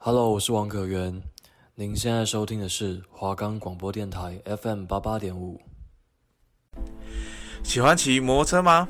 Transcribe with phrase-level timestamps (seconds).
[0.00, 1.20] Hello，我是王可元。
[1.74, 5.60] 您现在收听的是华冈广播电台 FM 八八点五。
[7.64, 8.86] 喜欢骑摩托车吗？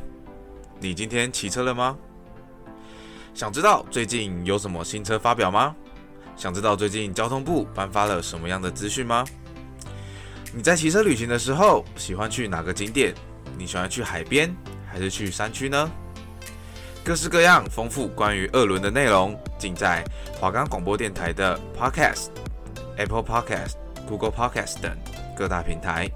[0.79, 1.97] 你今天骑车了吗？
[3.33, 5.75] 想知道最近有什么新车发表吗？
[6.37, 9.25] 想知道最近交通部颁发了什么样的资讯吗？
[10.55, 13.15] 你在骑车旅行的时候，喜欢去哪个景点？
[13.57, 14.55] 你喜欢去海边
[14.87, 15.91] 还是去山区呢？
[17.03, 20.05] 各式各样丰富关于二轮的内容，尽在
[20.41, 22.29] 华冈广播电台的 Podcast、
[22.97, 23.75] Apple Podcast、
[24.07, 24.97] Google Podcast 等
[25.37, 26.09] 各大平台。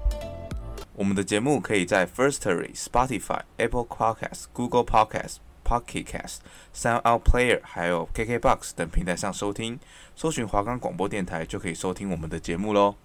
[0.95, 6.37] 我们的节目可以在 Firstory、Spotify、Apple Podcast、Google Podcast、Pocket Cast、
[6.73, 9.79] SoundOut Player 还有 KKBox 等平台上收听。
[10.15, 12.95] 搜寻华冈广播电台就可以收听我们的节目喽。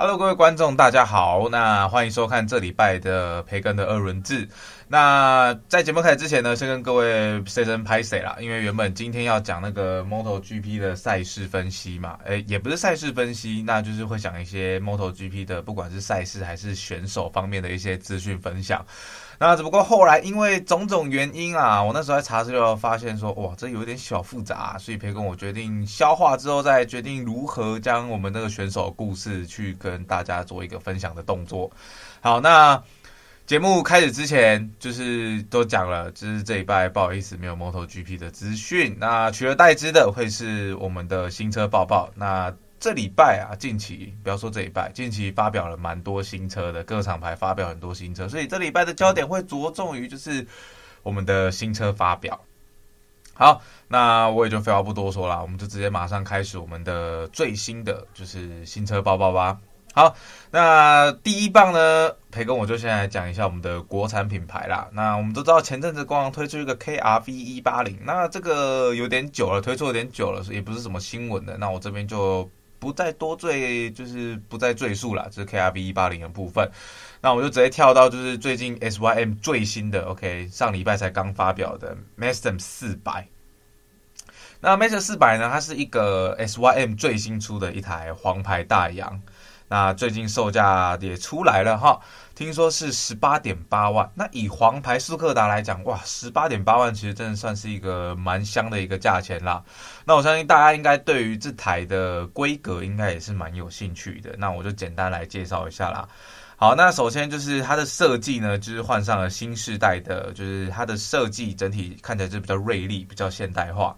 [0.00, 1.46] Hello，各位观众，大家好。
[1.50, 4.48] 那欢迎收看这礼拜的培根的二轮制。
[4.88, 18.82] 那在节目开始之前呢，先跟各位 say 声拍谁啦，因为原本今天要讲那个 MotoGP 的赛事分析嘛，诶，也不是赛事分析，那就是会讲一些 MotoGP 的，不管是赛事还是选手方面的一些资讯分享。
[19.42, 31.70] 那只不过后来因为种种原因啊，我那时候在查资料发现说，哇，这有点小复杂，所以培根我决定消化之后再决定如何将我们那个选手故事去跟大家做一个分享的动作。
[32.20, 32.82] 好，那
[33.46, 42.10] 节目开始之前就是都讲了，就是这一拜不好意思没有 MotoGP 的资讯，那取而代之的会是我们的新车报报。
[42.14, 50.46] 那这礼拜啊，近期不要说这礼拜，近期发表了蛮多新车的，各厂牌发表很多新车，所以这礼拜的焦点会着重于就是
[51.02, 52.40] 我们的新车发表。
[53.34, 59.58] 好，那我也就废话不多说了，我们就直接马上开始我们的最新的就是新车报报吧。
[59.92, 60.16] 好，
[60.50, 64.88] 那第一棒呢，培根我就先来讲一下我们的国产品牌啦。
[64.92, 71.58] 那我们都知道前阵子光推出一个 KRV 一八零，那这个有点久了，推出有点久了，所以也不是什么新闻的。
[71.58, 72.48] 那我这边就。
[72.80, 76.68] 不再多赘，就是不再赘述了，这是 KRV 一八零的部分。
[77.20, 83.28] 那我就直接跳到就是最近 SYM 最新的，OK，上礼拜才刚发表的 Maxxum 四百。
[84.60, 89.22] 那 Maxxum 四百呢，它是一个 SYM 最新出的一台黄牌大洋。
[89.68, 92.00] 那最近售价也出来了哈。
[92.40, 99.62] 听说是十八点八万，那以黄牌速克达来讲，哇，十八点八万其实真的算是一个蛮香的一个价钱啦。
[100.06, 104.34] 那我相信大家应该对于这台的规格应该也是蛮有兴趣的。
[104.38, 106.08] 那我就简单来介绍一下啦。
[106.56, 113.94] 好，那首先就是它的设计呢，就是换上了新世代的，就是它的设计整体看起来就比较锐利，比较现代化。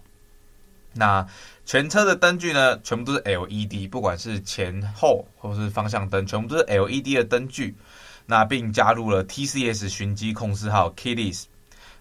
[0.91, 1.25] 那
[1.65, 7.73] 全车的灯具呢，全部都是 LED，不管是前后或是方向灯，全部都是 LED 的灯具。
[8.25, 11.45] 那并加入了 TCS 寻迹控制号 Keyless，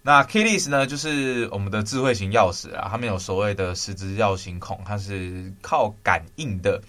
[0.03, 6.83] 那 Keyless 呢，就是我们的智慧型钥匙啊，它没有所谓的十字钥型孔，它是靠感应的。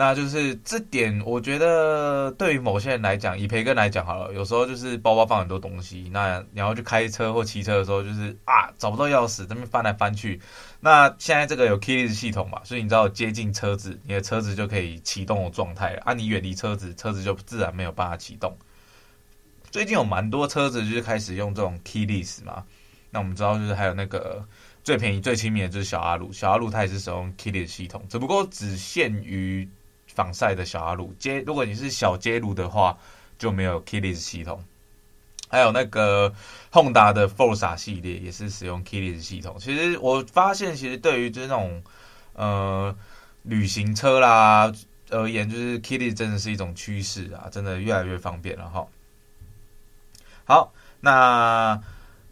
[0.00, 10.40] 那就是这点，我觉得对于某些人来讲，以培根来讲好了，有时候就是包包放很多东西，那你要去开车或骑车的时候，就是啊找不到钥匙，这边翻来翻去。
[10.78, 16.14] 那现在这个有 Keyless 系统嘛，所以你知道接近车子，你的车子就可以启动的状态啊。
[16.14, 18.56] 你远离车子，车子就自然没有办法启动。
[19.72, 22.62] 最近有蛮多车子就是开始用这种 Keyless 嘛，
[23.10, 24.46] 那我们知道就是还有那个
[24.84, 29.68] 最便宜最亲民的就是小阿鲁，小阿鲁它也是使用 Keyless 系统，只不过只限于。
[30.18, 32.98] 防晒的小阿鲁街，如果你是小街鲁的话，
[33.38, 34.64] 就没有 Keyless 系统。
[35.48, 36.34] 还有那个
[36.72, 39.56] Honda 的 Forza 系列也是使用 Keyless 系统。
[39.60, 41.84] 其实我发现，其实对于就是那种
[42.32, 42.96] 呃
[43.44, 44.72] 旅行车啦
[45.10, 48.88] 而言，就是 Keyless 真的是一种趋势啊，真的越来越方便了哈。
[50.44, 51.80] 好，那。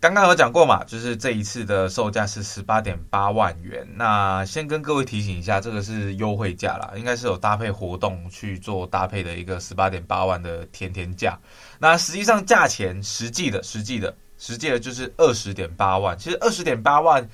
[0.06, 3.84] 刚刚有讲过嘛，就是这一次的售价是十八点八万元。
[3.96, 11.36] 那先跟各位提醒一下，这个是优惠价啦，应该是有搭配活动去做搭配的一个十八点八万的甜甜价。
[11.80, 16.16] 那实际上价钱实际的、实际的、实际的，就是二十点八万。
[16.16, 17.28] 其实二十点八万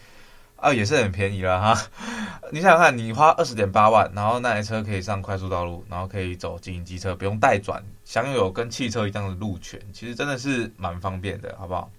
[0.57, 1.79] 啊，也是很便宜了哈。
[2.51, 11.91] 你想想看，你花二十点八万，然后那台车可以上快速道路，然后可以走经营机车，不用待转，享有跟汽车一样的路权，其实真的是蛮方便的，好不好？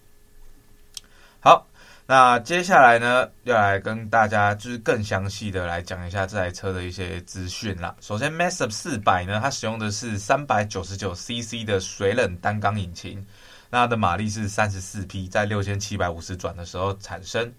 [2.05, 7.95] 那接下来呢，要来跟大家就是更详细的来讲一下这台车的一些资讯啦。
[8.01, 13.25] 首先，Maxxum 四百呢，它使用的是三百九十九 CC 的水冷单缸引擎，
[13.69, 17.49] 那它的马力是三十四匹，在六千七百五十转的时候产生。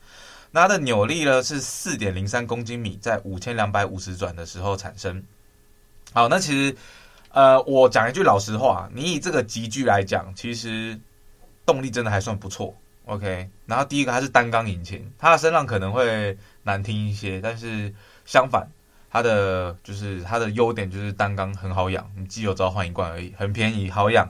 [0.50, 5.20] 那它的扭力呢是四点零三公斤米，在五千两百五十转的时候产生。
[6.12, 6.76] 好，那其实，
[7.30, 10.96] 呃，我讲一句老实话，你以这个级距来讲，其实
[11.64, 12.76] 动力真的还算不错。
[13.06, 17.92] OK，然后第一个它是单缸引擎，它的声浪可能会难听一些，但是
[18.24, 18.66] 相反，
[19.10, 24.26] 它的就是它的优点就是单缸很好养，你机油只要换一罐而已，很便宜，好养，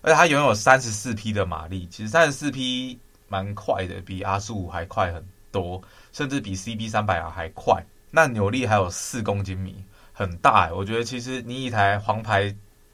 [0.00, 5.22] 而且它拥有三十四匹的马力，其实三十四匹蛮快的，比 R 十五还快很
[5.52, 5.82] 多，
[6.12, 7.84] 甚至比 CB 三百 R 还快。
[8.10, 9.84] 那扭力还有四公斤米，
[10.14, 10.72] 很大欸。
[10.72, 12.44] 我觉得其实你一台黄牌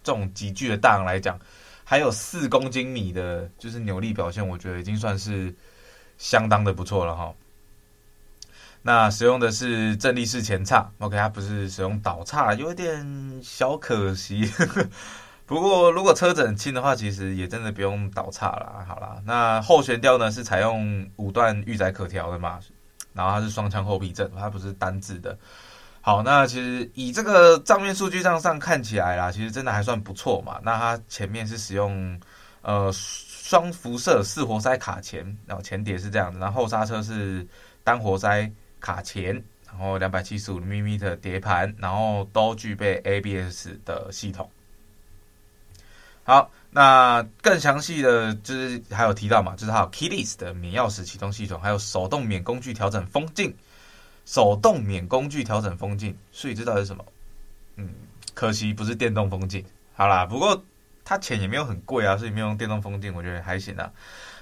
[0.03, 1.39] 这种级距的大洋来讲，
[1.85, 5.55] 还有四公斤米的，就是扭力表现，我觉得已经算是
[6.17, 7.33] 相当的不错了哈。
[8.81, 14.51] 那使用的是正立式前叉，OK，它不是使用倒叉，有点小可惜。
[15.47, 18.85] 不过如果车子很轻的话，其实也真的不用倒叉了。
[18.89, 22.61] 好啦，那后悬吊呢是采用五段预载可调的嘛，
[23.13, 25.39] 然后它是双腔后避震，它不是单字的。
[26.07, 30.61] 好，那其实以这个账面数据上上看起来啦，其实真的还算不错嘛。
[30.63, 32.21] 那它前面是使用
[32.61, 37.47] 呃双辐射四活塞卡钳，然后前碟是这样子，然后后刹车是
[37.83, 44.51] 单活塞卡钳，然后两百七十五 mm 的碟盘，然后都具备 ABS 的系统。
[46.23, 53.57] 好，那更详细的就是还有提到嘛，就是它有 Keyless 的免钥匙启动系统，还有手动免工具调整风镜。
[54.25, 57.05] 手动免工具调整风镜，所以这到底是什么？
[57.77, 57.89] 嗯，
[58.35, 59.65] 可惜不是电动风镜。
[59.95, 60.63] 好啦，不过
[61.05, 63.93] 它钱也没有很贵啊，所以没有用电动风镜，我觉得还行啊。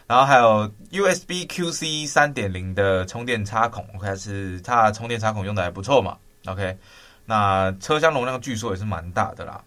[0.07, 6.77] 然后还有 USB QC 三点零的充电插孔，OK，是它的充电插孔用的还不错嘛？OK，
[7.25, 9.63] 那车厢容量据说也是蛮大的啦。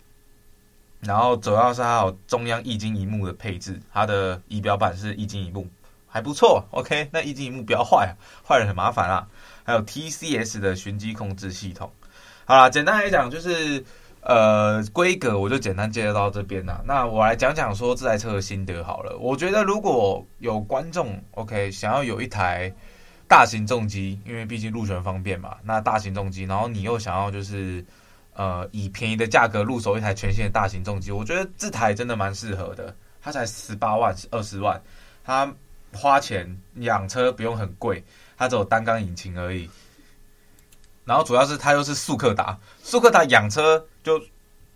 [1.00, 5.68] 然后主要是它有中央液晶萤幕的配置，它的仪表板是液晶萤幕，
[6.08, 6.64] 还不错。
[6.72, 8.14] OK，那液晶萤幕不要坏啊，
[8.48, 9.28] 坏了很麻烦啊。
[9.66, 11.92] 还有 TCS 的循迹控制系统。
[12.46, 13.84] 好啦，简单来讲就是，
[14.22, 16.82] 呃，规格我就简单介绍到这边啦。
[16.86, 19.18] 那我来讲讲说这台车的心得好了。
[19.18, 22.72] 我觉得如果有观众 OK 想要有一台
[23.28, 27.84] 大型重机，因为毕竟入选方便嘛，那大型重机，然后你又想要就是
[28.36, 32.96] 呃以便宜的价格入手一台全新的大型重机，我觉得这台真的蛮适合的。
[33.24, 34.80] 它才十八万、二十万，
[35.24, 35.52] 它
[35.92, 38.04] 花钱养车不用很贵。
[38.38, 39.70] 它只有单缸引擎而已，
[41.06, 44.22] 然后主要是它又是速克达，速克达养车就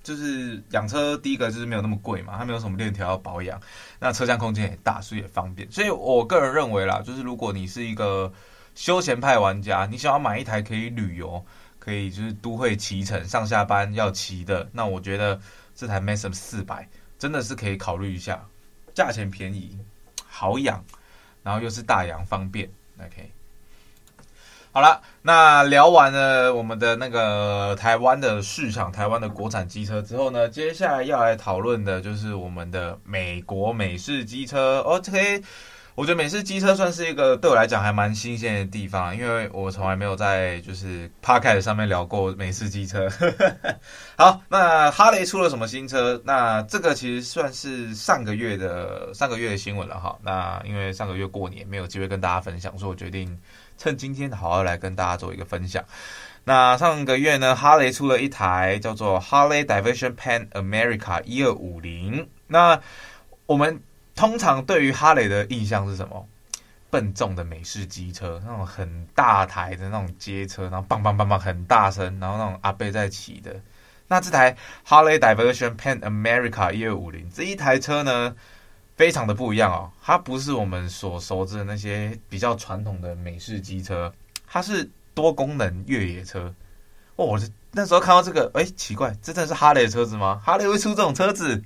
[0.02, 3.60] 就是养车，第一个就是没有那么贵嘛，它没有什么链条要保养，
[4.00, 5.70] 那车厢空间也大，所以也方便。
[5.72, 8.32] 所以我个人认为啦，就是如果你是一个
[8.76, 11.44] 休闲派玩家，你想要买一台可以旅游、
[11.80, 15.40] 可以就是都会骑乘、上下班要骑的，那我觉得
[15.76, 18.42] 这台 Maxim 四百真的是可以考虑一下，
[18.94, 19.78] 价钱便宜、
[20.26, 20.82] 好养，
[21.44, 22.70] 然后又是大洋方便
[23.00, 23.30] ，OK。
[24.72, 34.80] 好了，那聊完了我们的那个台湾的市场，台湾的国产机车之后呢，接下来要来讨论的就是我们的美国美式机车。
[34.82, 35.42] OK，
[35.96, 43.10] 我觉得美式机车算是一个对我来讲还蛮新鲜的地方，因为我从来没有在就是 p o c a s t 上面聊过美式机车。
[44.18, 46.22] 好，那哈雷出了什么新车？
[46.24, 50.16] 那这个其实算是上个月的上个月的新闻了哈。
[50.22, 53.36] 那因为上个月过年没有机会跟大家分享，所以我决定。
[53.80, 55.84] 趁今天好好来跟大家做一个分享。
[56.44, 62.30] 那上个月呢，哈雷出了一台叫做 Harley Davidson Pan America 一二五零。
[62.46, 62.80] 那
[63.46, 63.82] 我们
[64.16, 66.28] 通常对于哈雷的印象是什么？
[66.92, 73.56] 笨重的美式机车，那种很大台的那种街车，然后棒棒棒棒很大声，然后那种阿贝在骑的。
[74.08, 74.58] 那这台
[74.88, 78.36] Harley Davidson Pan America 一二五零这一台车呢，
[79.00, 84.14] 非常的不一样哦，它不是我们所熟知的那些比较传统的美式机车，
[84.46, 86.54] 它是多功能越野车。
[87.16, 90.42] 哦，我是那时候看到这个，哎，奇怪，这真的是哈雷的车子吗？
[90.44, 91.64] 哈雷会出这种车子？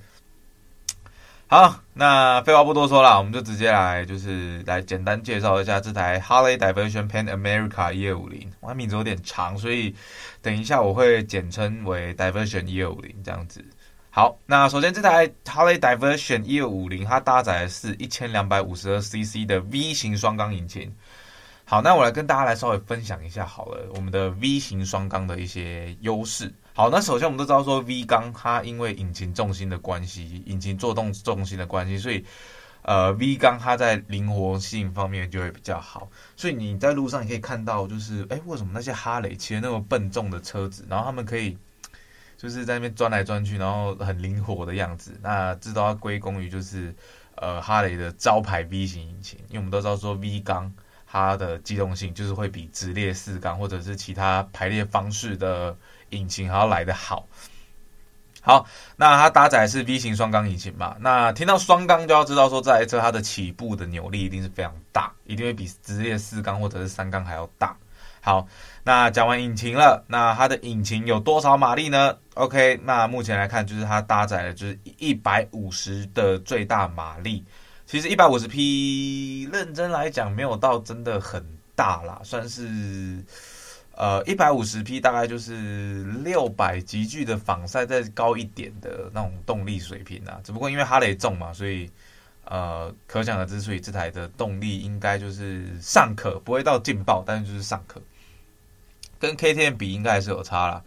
[1.47, 8.47] 好，那废话不多说了，我们就直接来，就是来简单介绍一下这台 Harley Davidson Pan America 一二五零。
[8.59, 9.95] 我名字有点长，所以
[10.43, 13.65] 等一下我会简称为 Davidson 一二五零这样子。
[14.15, 20.95] 好，那首先这台 Harley Davidson 一二五零，它搭载的是一千两百五十二 CC 的 V 型双缸引擎。
[21.65, 26.53] 好，那我来跟大家来稍微分享一下好了，我们的 V 型双缸的一些优势。
[26.75, 32.23] 好，那首先我们都知道说 V 缸它因为引擎重心的关系，引擎作动重心的关系，所以
[32.83, 36.07] 呃 V 缸它在灵活性方面就会比较好。
[36.35, 41.57] 所以你在路上你可以看到，就是哎，为什么那些哈雷骑那么笨重的车子，然后他们可以。
[42.43, 45.17] 就是在那边钻来钻去，然后很灵活的样子。
[45.21, 46.93] 那这都要归功于就是，
[47.35, 49.39] 呃，哈雷的招牌 V 型引擎。
[49.47, 50.69] 因为我们都知道说 V 缸
[51.07, 55.73] 它的机动性就是会比直列四缸或者是其他排列方式的
[56.09, 57.25] 引擎还要来得好。
[58.41, 60.97] 好，那它搭载是 V 型双缸引擎嘛？
[60.99, 67.77] 那听到双缸就要知道说，这台车它的起步的扭力一定是非常大，一定会比直列四缸或者是三缸还要大。
[68.25, 68.47] 好，
[68.85, 77.43] 那讲完引擎了，那它的引擎有多少马力呢？OK，那目前来看，就是它搭载的就是一百五十的最大马力。
[77.85, 83.21] 其实一百五十匹，认真来讲，没有到真的很大啦，算是
[83.91, 90.39] 呃一百五十匹，大概就是六百级距的仿赛再高一点的那种动力水平啊。
[90.45, 91.91] 只不过因为哈雷重嘛，所以。
[92.45, 98.01] 呃，可想而知，所以这台的动力应该就是尚可，不会到劲爆，但是就是尚可。
[99.19, 100.83] 跟 KTM 比，应该还是有差啦。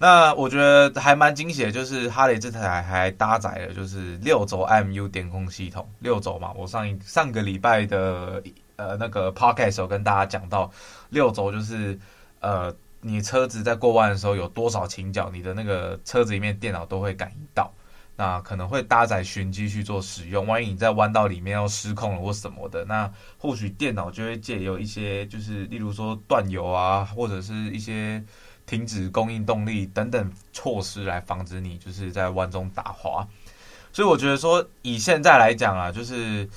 [0.00, 6.52] 那我觉得还蛮惊喜的，就是哈雷这台还搭载了就是六轴 M U 电控系统，六轴嘛。
[6.54, 8.40] 我上一上个礼拜的
[8.76, 10.70] 呃那个 Podcast 有跟大家讲到，
[11.10, 11.98] 六轴就是
[12.40, 17.72] 呃你车子在过弯的时候有多少倾角，你的那个车子里面电脑都会感应到。
[18.20, 23.08] 那可能会搭载循迹去做使用，万一你在弯道里面要失控了或什么的，那
[23.38, 28.20] 或许电脑就会借由一些，就是例如说断油啊，或者是一些
[28.66, 33.24] 停止供应动力等等措施来防止你就是在弯中打滑。
[33.92, 36.48] 所以我觉得说，以现在来讲啊，就是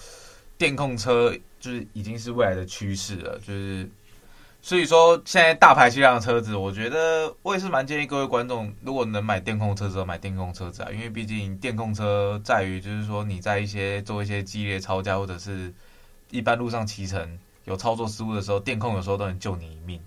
[0.58, 3.88] 电控车就是已经是未来的趋势了，就是。
[4.64, 15.74] 所以说，现在大排气量的车子，我觉得我也是蛮建议各位观众，如果能买电控车子，就买电控车子啊，因为毕竟电控车在于就是说你在一些做一些激烈操驾或者是
[16.30, 20.00] 一般路上骑乘有操作失误的时候，电控有时候都能救你一命。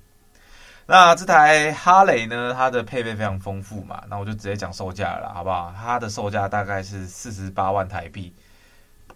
[0.86, 5.74] 那这台哈雷呢，它的配备非常丰富嘛，那我就直接讲售价了，好不好？
[5.76, 8.32] 它的售价大概是四十八万台币。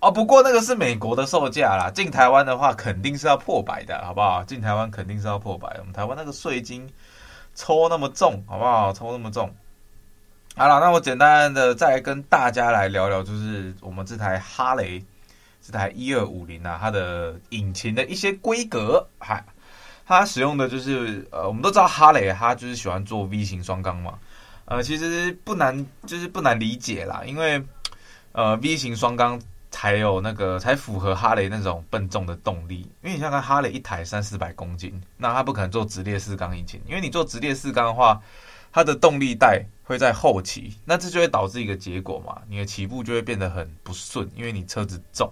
[0.00, 4.45] 哦，不过那个是美国的售价啦，进台湾的话肯定是要破百的，好不好？
[4.45, 6.88] 进台湾肯定是要破百，我们台湾那个税金
[7.57, 8.93] 抽那么重，好不好？
[8.93, 9.52] 抽那么重。
[10.55, 15.05] 好了，那我简单的再跟大家来聊聊，就是我们这台哈雷
[15.61, 19.45] 这台一二五零啊，它的引擎的一些规格，还，
[20.07, 24.17] 它使用的就是呃，我们都知道哈雷它就是喜欢做 V 型双缸嘛，
[24.67, 27.61] 呃，其实不难，就是不难理解啦，因为
[28.31, 29.40] 呃 V 型双缸。
[29.71, 38.21] 才有那个才符合哈雷那种笨重的动力，因为你像看哈雷一台三四百公斤，那它不可能做直列四缸引擎，因为你做直列四缸的话，
[38.73, 45.31] 它的动力带会在后期，那这就会导致一个结果嘛，你的起步就会变得很不顺，因为你车子重，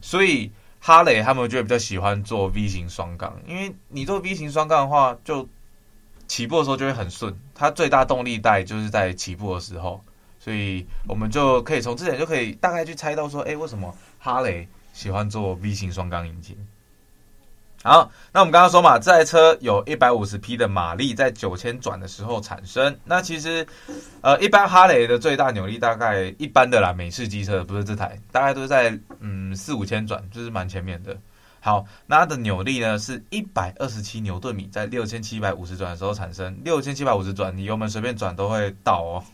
[0.00, 5.48] 所以哈雷他们就会比较喜欢做 V 型双缸，因为你做 V 型双缸的话，就
[6.28, 10.02] 起步的时候就会很顺，它最大动力带就是在起步的时候。
[10.44, 16.54] 所以我们就可以从这点就可以大概去猜到说，哎，为什么哈雷喜欢做 V 型双缸引擎？
[17.82, 22.94] 好，那我们刚刚说嘛，这台车有一百五十匹的马力，在九千转的时候产生。
[23.06, 23.66] 那其实，
[24.20, 31.16] 呃，一般哈雷的最大扭力大概一般的啦，美式机车不是这台，大概都是在嗯四五千转，就是蛮前面的。
[31.60, 36.54] 好，那它的扭力呢是一百二十七牛顿米，在六千七百五十转的时候产生。
[36.62, 39.24] 六千七百五十转，你油门随便转都会到哦。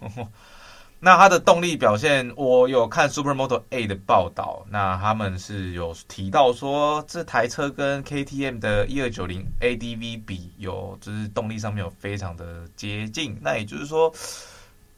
[1.02, 13.34] 那它的动力表现，我有看 Supermoto A 的报道，那他们是有提到说，这台车跟 KTM 的一二九零 ADV 比，有就是动力上面有非常的接近。
[13.40, 14.12] 那也就是说，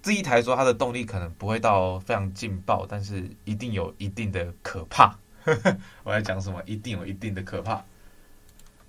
[0.02, 5.16] 这一台说它的动力可能不会到非常劲爆，但是一定有一定的可怕。
[6.02, 6.60] 我在讲什么？
[6.66, 7.80] 一定有一定的可怕。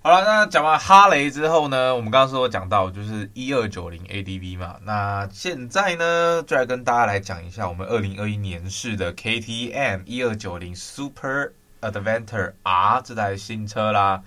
[0.06, 14.22] 好了，那讲完哈雷之后呢，我们刚刚说讲到就是一二九零 ADV 嘛，那现在呢，就来跟大家来讲一下我们二零二一年式的 KTM 一二九零 Super Adventure R 这台新车啦。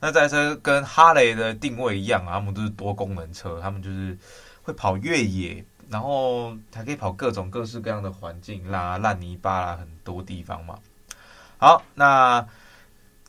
[0.00, 4.18] 那这台车跟哈雷的定位一样啊，他们都是多功能车，他们就是
[4.62, 10.78] 会跑越野，然后还可以跑各种各式各样的环境啦，烂泥巴啦，很多地方嘛。
[11.56, 12.46] 好，那。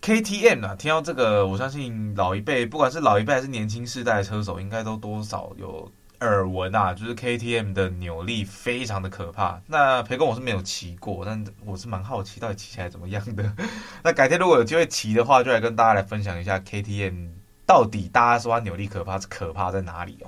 [0.03, 6.93] KTM 啊，听到这个，我相信老一辈，不管是老一辈还是年轻世代的车手，应该都多少有耳闻啊。
[6.93, 9.61] 就是 KTM 的扭力非常的可怕。
[9.65, 13.49] 那培根我是没有骑过，但我是蛮好奇到底骑起来怎么样的。
[14.03, 17.29] 那改天如果有机会骑的话，就来跟大家来分享一下 KTM
[17.65, 20.27] 到底大家说它扭力可怕是可怕在哪里哦。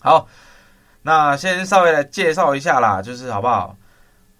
[0.00, 0.28] 好，
[1.02, 3.76] 那先稍微来介绍一下啦，就是好不好？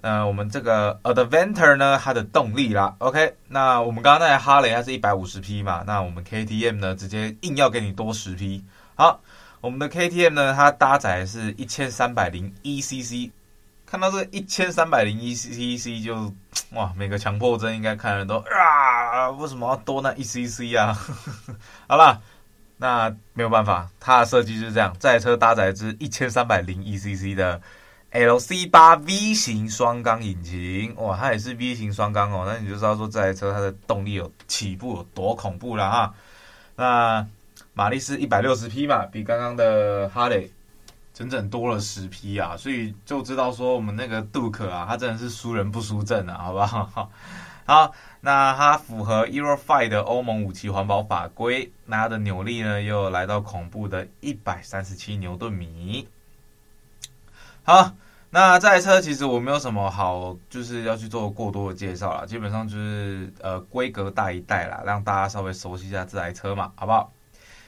[0.01, 3.35] 那我们这个 Adventure 呢，它的动力啦，OK。
[3.49, 8.65] 那我们刚刚那台哈雷它是一百五十匹嘛，那我们 KTM 呢，直接硬要给你多十匹。
[8.95, 9.21] 好，
[9.61, 13.33] 我们的 KTM 呢，它搭载是一千三百零一 CC。
[13.85, 16.33] 看到这一千三百零一 CC 就
[16.71, 20.97] 哇，每个强迫症应该看人都啊，为什么要多那一 CC 啊？
[21.89, 22.21] 好啦，
[22.77, 27.61] 那没有办法，它的设计就是这样，这台车搭载是一千三百零一 CC 的。
[28.11, 36.15] LC 八 V 型双缸引擎，哇，它也是 V 型双缸哦，那你就知道说这台车它的动力有起步有多恐怖了哈。
[36.75, 37.27] 那
[37.75, 40.51] 马力是一百六十匹嘛，比刚刚的哈雷
[41.13, 47.11] 整整多了十匹啊，所以就知道说我们那个杜克啊，它真的是输人不输阵啊，好不好？
[47.67, 56.09] 好，那它符合 Euro 5的欧盟五期环保法规，那它的扭力呢又来到恐怖的一百三十七牛顿米。
[57.69, 57.93] 好，
[58.31, 67.13] 那这台车其实我没有什么好，就是要去做过多的介绍啦，基本上就是呃规格带一带啦，让大家稍微熟悉一下这台车嘛，好不好？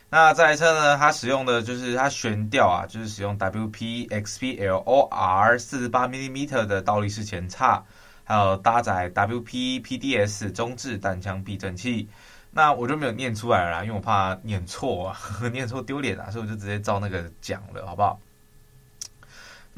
[0.09, 7.85] 那这台车呢，它使用的就是它悬吊啊，就是使用 WP XP-LOR 四十八 mm 的倒立式前叉，
[8.25, 12.09] 还有搭载 WP PDS 中置弹枪避震器。
[12.53, 15.19] 那我就没有念出来了啦，因为我怕念错啊，
[15.53, 18.19] 念错丢脸啊，所以我就直接照那个讲了，好不好？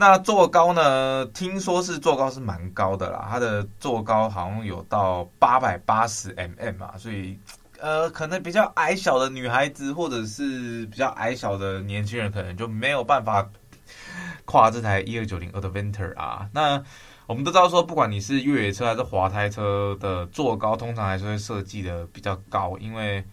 [0.02, 1.24] 那座高呢？
[1.26, 7.38] 听说是座高是蛮高的啦，它的座高好像有到八百八十 mm 啊，所以
[7.78, 13.48] 呃，可能比较矮小的女孩子或者是比较矮小的年轻人，可能就没有办法
[14.44, 16.48] 跨这台一二九零 Adventure 啊。
[16.52, 16.82] 那
[17.28, 23.24] 我们都知道说，不管你是越野车还是滑胎车的座高，通常还是会设计的比较高，因为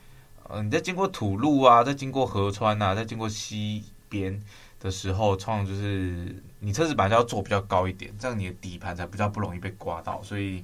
[0.47, 4.39] 呃，你在经过土路啊，在经过河川啊，在经过溪边
[4.79, 6.36] 的时候，通常就是。
[6.62, 10.21] 你车子本来就要坐比较高一点，这样你的底盘才比较不容易被刮到。
[10.21, 10.62] 所以，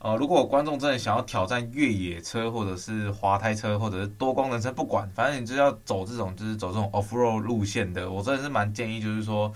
[0.00, 9.52] 呃，如果观众真的想要挑战越野车，或者是滑胎车，或者是多功能车，不管，反正你就要走这种，就是走这种 off road 路线的，我真的是蛮建议，就是说，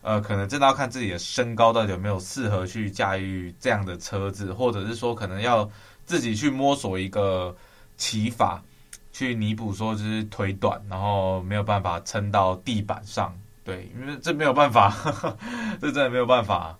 [0.00, 5.68] 呃，可能真的要看自己的身高到底有没有适合去驾驭这样的车子，或者是说，可能要
[6.06, 7.54] 自己去摸索一个
[7.98, 8.62] 骑法，
[9.12, 13.36] 去弥补说就是腿短，然后没有办法撑到地板上。
[13.62, 15.36] 对，因为这没有办法，呵呵，
[15.80, 16.76] 这真的没有办法。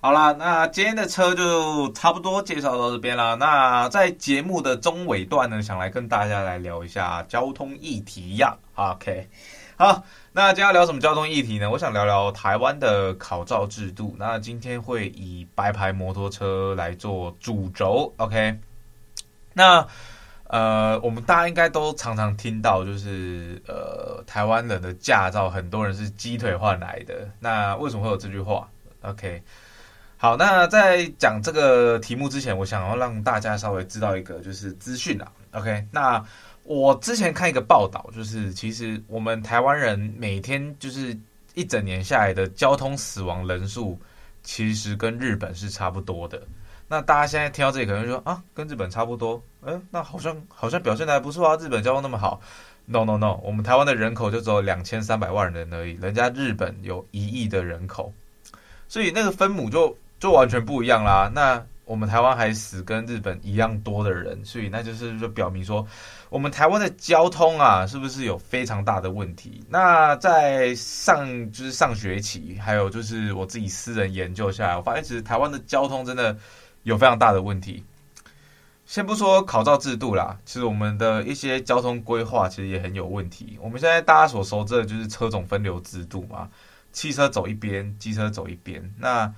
[0.00, 3.34] 好啦，那今天的车就差不多介绍到这边啦。
[3.34, 8.56] 那在节目的中尾段呢，想来跟大家来聊一下交通议题呀。
[8.76, 9.28] OK，
[9.76, 10.02] 好，
[10.32, 11.68] 那今天要聊什么交通议题呢？
[11.68, 14.16] 我想聊聊台湾的考照制度。
[14.18, 18.10] 那今天会以白牌摩托车来做主轴。
[18.16, 18.58] OK，
[19.52, 19.86] 那。
[20.50, 27.28] 呃，我们大家应该都常常听到，就是呃，台湾人的驾照很多人是鸡腿换来的。
[27.38, 28.68] 那为什么会有这句话
[29.02, 29.40] ？OK，
[30.16, 35.30] 好，那在讲这个题目之前，我想要让大家稍微知道一个就是资讯啊。
[35.52, 36.20] OK，那
[36.64, 41.16] 我之前看一个报道，就是其实我们台湾人每天就是
[41.54, 43.96] 一整年下来的交通死亡人数，
[44.42, 46.42] 其实跟日本是差不多的。
[46.92, 52.40] 那大家现在听到这里，可能说啊，跟日本差不多，嗯，那好像好像表现得还不错啊，日本交通那么好。
[52.84, 58.12] No No No，我们台湾的人口就只有两千三百万人而已，人家日本有一亿的人口，
[58.88, 61.30] 所以那个分母就就完全不一样啦。
[61.32, 65.86] 那我们台湾还死跟日本一样多的人，所以那就是就表明说，
[66.28, 69.64] 我们台湾的交通啊，是不是有非常大的问题？
[69.68, 76.36] 那在上就是上学期，还有就是我自己私人研究下来，我发现其实台湾的交通真的。
[76.82, 77.84] 有非常大的问题。
[78.86, 83.56] 先不说考照制度啦，其实我们的一些交通规划其实也很有问题。
[83.60, 86.48] 我们现在大家所熟知的就是车种分流制度嘛，
[86.92, 88.82] 汽车走一边，机车走一边。
[88.98, 89.32] 那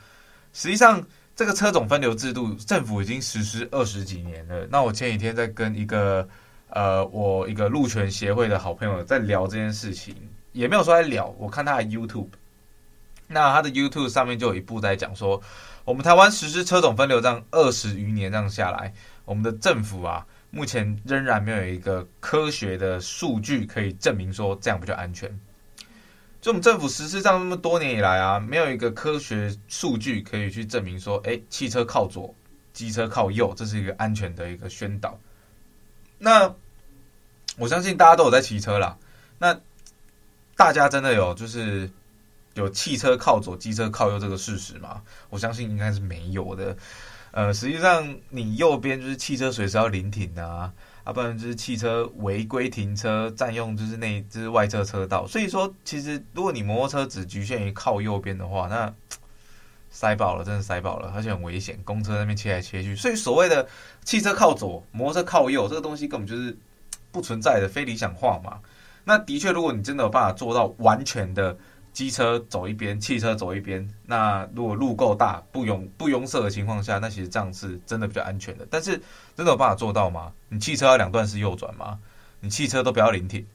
[0.55, 1.05] 实际上
[1.37, 4.66] 这个车种分流制度，政府已经实施二十几年了。
[4.70, 6.26] 那我前几天在跟一个
[6.70, 10.16] 呃，我一个路权协会的好朋友在聊这件事情，
[10.52, 11.26] 也没有说在聊。
[11.37, 12.28] 我看他的 YouTube，
[13.28, 15.42] 那他的 YouTube 上面就有一部在讲说。
[15.84, 25.28] 我们台湾实施车种分流这样二十余年这样下来，我们的政府啊，目前仍然没有一个科学的数据可以证明说这样比较安全。
[26.40, 32.32] 就我们政府实施这样那么多年以来啊，没有一个科学数据可以去证明说，哎，汽车靠左，
[32.72, 35.18] 机车靠右，这是一个安全的一个宣导。
[36.18, 36.54] 那
[37.58, 38.96] 我相信大家都有在骑车啦，
[39.38, 39.58] 那
[40.56, 41.90] 大家真的有就是。
[42.54, 45.02] 有汽车靠左，机车靠右这个事实吗？
[45.30, 46.76] 我相信应该是没有的。
[47.30, 50.70] 呃，实际上你右边就是汽车随时要临停啊，
[51.02, 55.26] 啊，不然就是汽车违规停车占用就是那就是外侧车道。
[55.26, 58.94] 所以说，其实如果你摩托车只局限于靠右边的话，那
[59.88, 61.80] 塞爆了，真的塞爆了，而且很危险。
[61.84, 63.66] 公车那边切来切去，所以所谓的
[64.04, 66.54] 汽车靠左，摩托车靠右这个东西根本就是
[67.10, 68.60] 不存在的，非理想化嘛。
[69.04, 71.56] 那的确，如果你真的有办法做到完全的。
[71.92, 73.88] 机车走一边，汽车走一边。
[74.07, 78.66] 那如果路够大，不拥不拥塞的情况下，那其实这样是真的比较安全的。
[78.70, 78.92] 但是
[79.37, 80.33] 真的有办法做到吗？
[80.48, 81.98] 你汽车要两段式右转吗？
[82.40, 83.46] 你汽车都不要临停，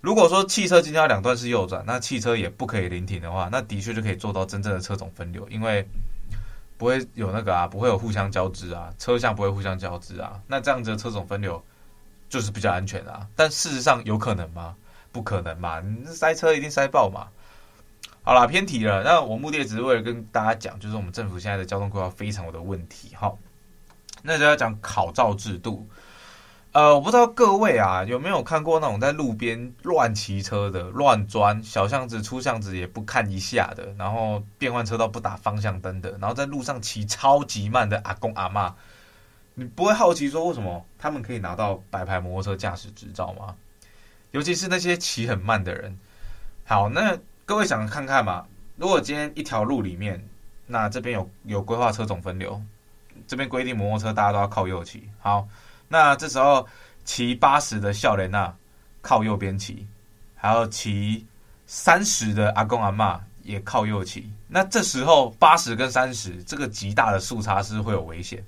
[0.00, 5.86] 如果说汽车今天要两段式右转，那汽车也不可以临停的话，那的确就可以做到真正的车种分流，因为
[6.78, 11.62] 不会有那个啊，不会有互相交织啊，车厢不会互相交织啊，那这样子的车种分流
[12.28, 13.26] 就是比较安全啊。
[13.36, 14.74] 但事实上有可能吗？
[15.12, 17.28] 不可能嘛，你塞车一定塞爆嘛。
[18.26, 19.02] 好啦，偏题了。
[19.02, 23.14] 那我目的只是为了跟大家讲，就是我们政府现在的交通规划非常的问题。
[23.14, 23.38] 好，
[24.22, 25.86] 那就要讲考照制度。
[26.72, 38.72] 呃，我不知道各位啊有没有看过那种在路边乱骑车的、乱钻小巷子、出巷子也不看一下的，然后变换车道不打方向灯的，然后在路上骑超级慢的阿公阿嬷，
[39.52, 43.54] 你不会好奇说为什么他们可以拿到白牌摩托车驾驶执照吗？
[44.30, 45.96] 尤其是那些骑很慢的人。
[46.64, 48.46] 好，那各位想看看嘛？
[48.76, 50.26] 如果今天一条路里面，
[50.66, 52.60] 那这边有有规划车种分流，
[53.26, 55.46] 这边规定摩托车大家都要靠右骑，好。
[55.86, 56.66] 那这时候
[57.04, 58.56] 骑八十的笑莲啊，
[59.02, 59.86] 靠右边骑，
[60.34, 61.26] 还有骑
[61.66, 64.32] 三十的阿公阿嬷也靠右骑。
[64.48, 68.42] 那这时候八十跟三十这个极大的速差是会有危险，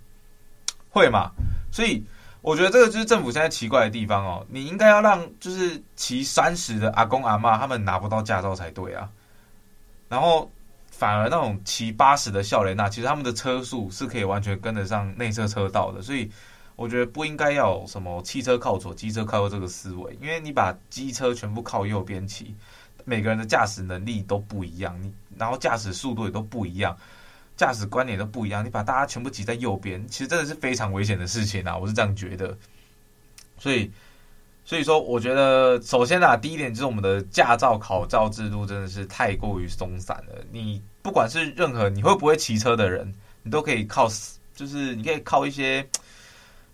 [0.89, 1.31] 会嘛？
[1.71, 2.03] 所以
[2.47, 4.47] 我觉得这个就是政府现在奇怪的地方哦。
[4.49, 9.11] 你应该要让就是骑三十的阿公阿妈他们拿不到驾照才对啊。
[10.09, 10.49] 然后
[10.89, 16.31] 反而那种骑八十的少年啊，其实他们的车速是可以完全跟得上内侧车道的，所以。
[16.79, 22.55] 我觉得不应该要什么汽车靠左、机车靠右这个思维，因为你把机车全部靠右边骑，
[23.07, 26.95] 每个人的驾驶能力都不一样，你然后驾驶速度也都不一样，
[27.57, 31.77] 驾驶观念都不一样，你把大家全部挤在右边，其实真的是非常危险的事情啊！
[31.77, 32.57] 我是这样觉得。
[33.59, 33.91] 所以，
[34.65, 40.45] 所以说，我觉得首先啊，第一点就是我们的驾照考照制度真的是太过于松散了。
[40.53, 44.09] 你不管是任何你会不会骑车的人，你都可以靠，
[44.55, 45.87] 就是你可以靠一些。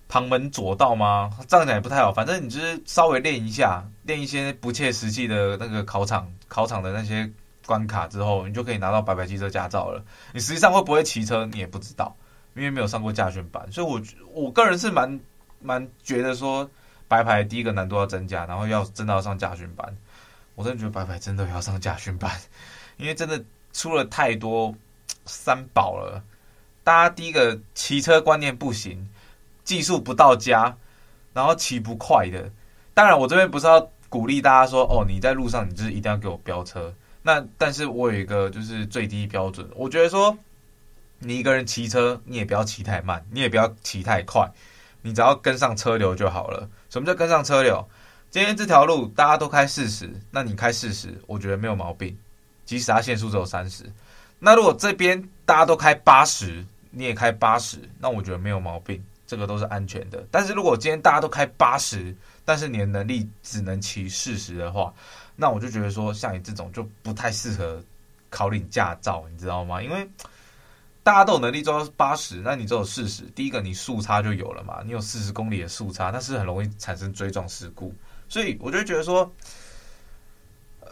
[0.09, 1.31] 旁门左道吗？
[1.49, 2.12] 这样讲也不太好。
[2.12, 7.33] 反正你就是稍微练一下，练一些不切实际的那个考场、考场的那些
[7.66, 10.05] 关卡之后，你就可以拿到白牌机车驾照了。
[10.33, 12.16] 你实际上会不会骑车，你也不知道，
[12.55, 13.70] 因为没有上过驾训班。
[13.70, 14.01] 所以我，
[14.33, 15.20] 我我个人是蛮
[15.61, 16.68] 蛮觉得说，
[17.09, 19.96] 白牌第一个难度要增加，然后要真的要上驾训班。
[20.55, 22.31] 我真的觉得白牌真的要上驾训班，
[22.96, 24.75] 因为真的出了太多
[25.27, 26.22] 三宝了。
[26.85, 29.09] 大家第一个骑车观念不行。
[29.64, 30.77] 技术不到家，
[31.33, 32.51] 然后骑不快的。
[32.94, 36.92] 当然，我这边不是要鼓励大家说，哦，你在路上你就是一定要给我飙车。
[37.23, 40.37] 那但是我有一个就是最低标准，我觉得说，
[41.21, 44.51] 你一个人骑车，你也不要骑太慢，你也不要骑太快，
[45.03, 46.69] 你只要跟上车流就好了。
[46.91, 47.89] 什么叫跟上车流？
[48.31, 52.17] 今天这条路大家都开四十，那你开四十，我觉得没有毛病。
[52.65, 53.85] 即使它限速只有三十，
[54.39, 59.03] 那如果这边大家都开八十，你也开八十，那我觉得没有毛病。
[59.25, 64.93] 这个都是安全的，但是如果今天大家都开八十，但是你的能力只能骑四十的话，
[65.42, 67.83] 那我就觉得说，像你这种就不太适合
[68.31, 69.83] 考领驾照，你知道吗？
[69.83, 70.09] 因为
[71.02, 77.92] 大家都有能力做到八十，那你只有四十，第一个你速差就有了嘛，你有四十公里的速差，那是很容易产生追撞事故，
[78.28, 79.28] 所以我就觉得说。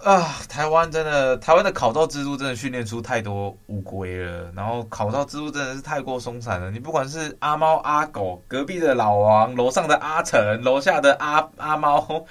[0.03, 4.51] 啊，台湾真的，台湾的考照制度真的训练出太多乌龟了。
[4.53, 6.71] 然后考照制度真的是太过松散了。
[6.71, 12.25] 你不管是阿猫阿狗，隔壁的老王，楼上的阿成，楼下的阿阿猫，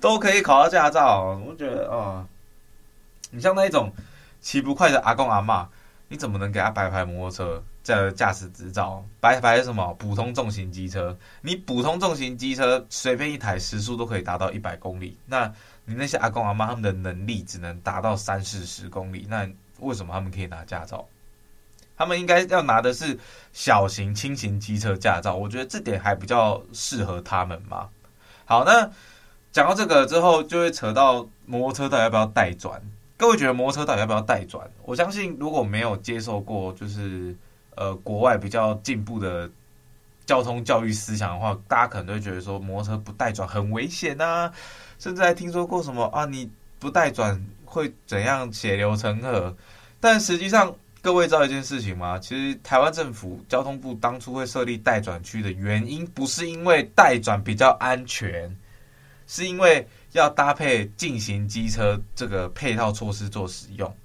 [0.00, 1.40] 都可以考到驾照。
[1.46, 2.26] 我觉得啊，
[3.30, 3.92] 你像那一种
[4.40, 5.66] 骑不快的阿公阿嬷，
[6.08, 9.04] 你怎么能给他白牌摩托车这驾驶执照？
[9.20, 9.94] 白牌什么？
[9.94, 11.16] 普通重型机车。
[11.40, 15.16] 你普通重型机车随便一台时速都可以达到一百公里。
[15.26, 15.52] 那
[15.84, 19.48] 你那些阿公阿妈他们的能力只能达到三四十公里，那
[19.80, 21.06] 为什么他们可以拿驾照？
[21.96, 23.18] 他们应该要拿的是
[23.52, 27.88] 小型轻型机车驾照，我觉得这点还比较适合他们嘛。
[28.46, 28.90] 好，那
[29.54, 32.82] 讲到这个之后，就会扯到摩托车到底要不要带转？
[33.16, 34.68] 各位觉得摩托车到底要不要带转？
[34.84, 37.32] 我相信如果没有接受过就是
[37.76, 39.48] 呃国外比较进步的
[40.26, 44.52] 交通教育思想的话，大家可能都会觉得说摩托车不带转很危险啊。
[44.98, 46.24] 甚至还听说过什么啊？
[46.24, 49.56] 你不带转会怎样血流成河？
[50.00, 52.18] 但实际上，各位知道一件事情吗？
[52.18, 58.52] 其实台湾政府交通部当初会设立待转区的原因，不是因为待转比较安全，
[59.26, 63.96] 是因为要搭配进行机车这个配套措施做使用。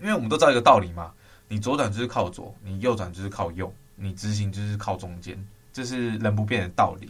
[0.00, 1.12] 因为我们都知道一个道理嘛，
[1.48, 5.38] 你左转就是靠左，你右转就是靠右，你直行就是靠中间，
[5.72, 7.08] 这是人不变的道理。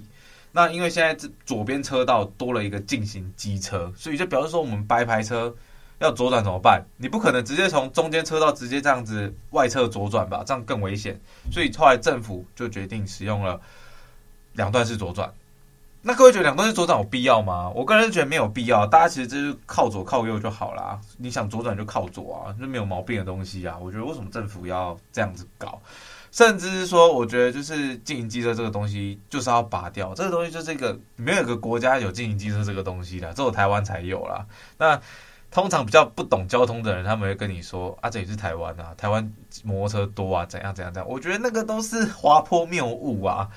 [0.50, 5.54] 那因为现在这左边车道多了一个进行机车，所以就表示说我们白牌车
[6.00, 6.84] 要左转怎么办？
[6.98, 10.44] 你不可能直接从中间车道直接这样子外侧左转吧？
[10.46, 11.18] 这样更危险。
[11.50, 13.58] 所以后来政府就决定使用了
[14.52, 15.32] 两段式左转。
[16.04, 17.70] 那各位觉得两段式左转有必要吗？
[17.76, 21.00] 我个人觉得没有必要，大家其实就是靠左靠右就好啦。
[21.16, 23.78] 你想左转就靠左啊，就没有毛病的东西啊。
[23.80, 25.80] 我觉得为什么政府要这样子搞？
[26.32, 34.44] 甚至是说，我觉得就是经营机车这个东西就是要拔掉，这个东西就是一个没有一个国家有经营机车这个东西的，只有台湾才有啦。
[34.78, 35.00] 那
[35.52, 41.08] 通常比较不懂交通的人，他们会跟你说啊，这里是台湾啊，台湾摩托车多啊，怎样怎样怎样。
[41.08, 43.48] 我觉得那个都是滑坡谬误啊。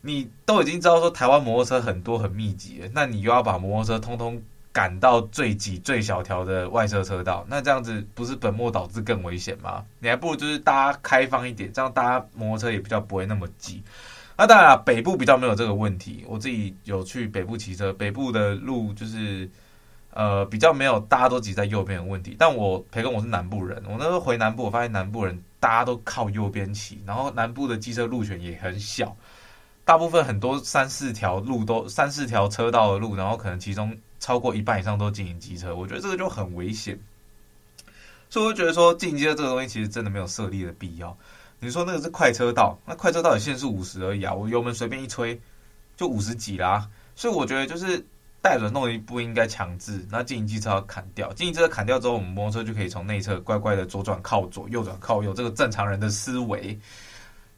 [0.00, 4.40] 你都已经知道说台湾摩托车很多很密集，那你又要把摩托车通通
[4.72, 9.84] 赶到最挤最小条的外侧车道，那这样子不是本末倒置更危险吗？
[9.98, 13.82] 你还不如就是大家开放一点，这样大家摩托车也比较不会那么挤。
[14.36, 19.50] 那当然了，北部比较没有这个问题，我自己有去北部骑车，北部的路就是
[20.12, 22.36] 呃比较没有大家都挤在右边的问题。
[22.38, 29.16] 但我培根我是南部人，我那时候回南部，我发现南部人大家都靠右边骑，然后南部的机车路权也很小。
[29.88, 37.00] 大部分很多三四条路都三四条车道的路，然后可能其中超过一半以上都禁行机车，我觉得这个就很危险。
[38.28, 41.16] 所以我觉得说禁行机车这个东西其实真的没有设立的必要。
[41.58, 45.40] 你说那个是快车道，那快车道也限速五十而已啊，我油门随便一吹
[45.96, 46.86] 就五十几啦。
[47.16, 48.04] 所以我觉得就是
[48.42, 56.78] 带轮动力不应该强制，那禁行机车要砍掉，禁行机车砍掉之后，我们摩托车就可以从内侧乖乖的左转靠左，右转靠右，这个正常人的思维。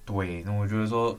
[0.05, 1.19] 对，那我觉得说。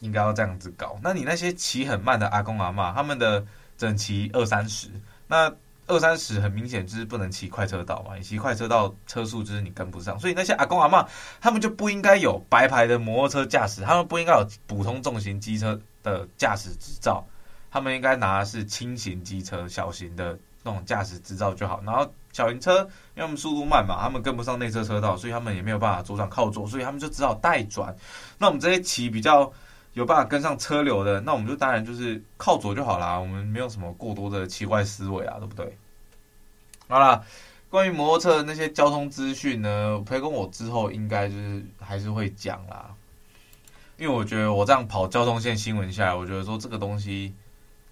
[0.00, 0.98] 应该要这样子搞。
[1.02, 3.40] 那你那些骑很慢的阿公阿嬷，他们的
[3.78, 4.88] 只能骑二三十，
[5.26, 5.52] 那
[5.86, 8.16] 二三十很明显就是不能骑快车道嘛。
[8.16, 11.06] 你骑快车道车速就是你跟不上，所以那些阿公阿嬷
[11.40, 17.24] 他们就不应该有白牌的摩托车驾驶，他们不应该有普通重型机车的驾驶执照，
[17.70, 21.80] 他们应该拿的是轻型机车、小型的那种驾驶执照就好。
[21.86, 22.80] 然后小型车
[23.14, 27.94] 因为他们速度慢嘛，他们跟不上内侧车道，所以他们也没有办法左转靠左，所以他们就只好带转。
[28.38, 29.52] 那我们这些骑比较。
[29.96, 33.18] 有办法跟上车流的，那我们就当然就是靠左就好啦。
[33.18, 35.74] 我们没有什么过多的奇怪思维啊，对不对？
[36.86, 37.24] 好啦，
[37.70, 42.94] 关于摩托车的那些交通资讯呢，培根我之后应该就是还是会讲啦。
[43.96, 47.34] 因为我觉得我这样跑交通线新闻下来，我觉得说这个东西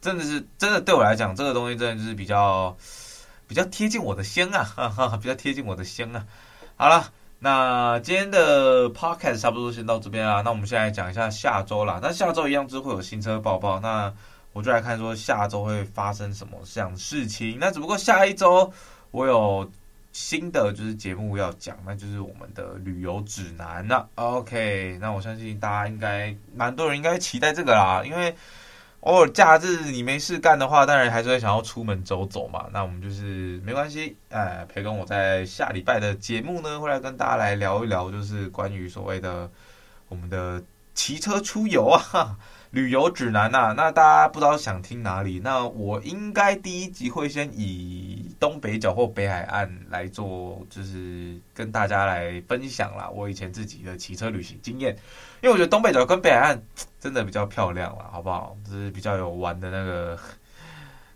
[0.03, 2.77] 真的是真的对我来讲，这个东西真的就是比较
[3.49, 6.27] 比较贴近我的心啊，哈哈，比较贴近我的心啊。
[6.77, 7.11] 好了。
[7.45, 10.41] 那今天的 podcast 差不多先到这边啦。
[10.43, 12.01] 那我们现在讲一下下周啦。
[12.03, 13.79] 那下周一样就会有新车报报。
[13.81, 14.11] 那
[14.55, 17.59] 我就来看说下周会发生什么这样的事情。
[17.61, 18.73] 那只不过下一周
[19.11, 19.71] 我有
[20.13, 24.09] 新的就是节目要讲，那就是我们的旅游指南了。
[24.15, 28.35] OK，那我相信大家应该蛮多人应该期待这个啦，因为。
[29.05, 32.67] 偶尔假日你没事干的话，当然还是会想要出门走走嘛。
[32.73, 39.51] 那我们就是没关系，哎，培根我在下礼拜的节目呢，会来跟大家来聊一聊，就是关于所谓的
[40.09, 40.63] 我们的
[40.95, 42.37] 骑车出游啊。
[42.71, 45.39] 旅游指南呐、啊，那大家不知道想听哪里？
[45.45, 53.09] 那我应该第一集会先以东北角或北海岸来做，就是跟大家来分享啦。
[53.11, 54.95] 我以前自己的骑车旅行经验，
[55.43, 56.63] 因为我觉得东北角跟北海岸
[57.01, 58.57] 真的比较漂亮啦，好不好？
[58.65, 60.19] 就是比较有玩的那个，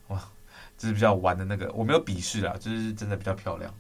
[0.09, 0.21] 哇，
[0.77, 3.73] 就是比较玩的那个，我没有鄙视啊，就是真的比较漂亮。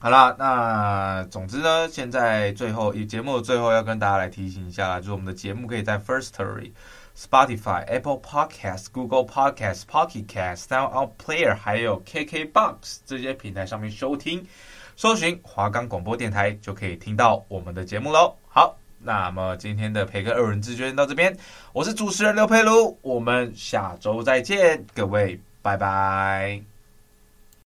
[0.00, 6.70] 好啦，那总之呢，现在最后以节目的最后要跟大家来提醒一下啦，就是我们的节目可以在 Firstory、
[7.18, 14.46] Spotify、Apple Podcast、Google Podcast、Pocket Cast、Sound Out Player 还有 KKBox 这些平台上面收听，
[14.94, 18.36] 搜寻华冈广播电台就可以听到我们的节目喽。
[18.48, 21.36] 好，那么今天的培根二人之就到这边，
[21.72, 26.77] 我是主持人刘佩儒，我们下周再见，各位，拜拜。